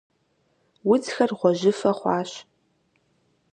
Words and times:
Удзхэр 0.91 1.31
гъуэжьыфэ 1.39 1.91
хъуащ. 1.97 2.31